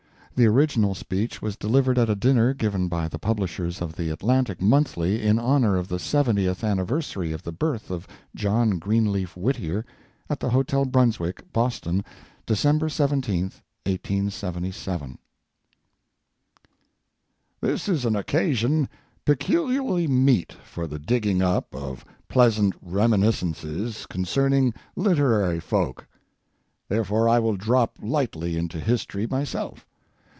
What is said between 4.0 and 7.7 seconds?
Atlantic Monthly in honor of the seventieth anniversary o f the